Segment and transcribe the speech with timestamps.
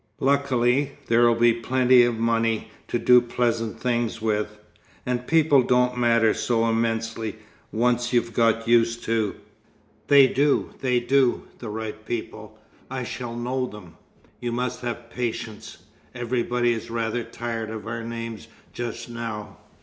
[0.19, 4.57] Luckily, there'll be enough money to do pleasant things with;
[5.05, 7.35] and people don't matter so immensely,
[7.71, 9.35] once you've got used to"
[10.07, 11.43] "They do, they do!
[11.59, 12.57] The right people.
[12.89, 13.95] I shall know them."
[14.39, 15.77] "You must have patience.
[16.15, 19.57] Everybody is rather tired of our names just now.